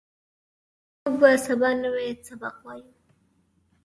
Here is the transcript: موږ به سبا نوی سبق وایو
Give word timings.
موږ 1.01 1.13
به 1.21 1.29
سبا 1.45 1.69
نوی 1.83 2.09
سبق 2.27 2.55
وایو 2.63 2.89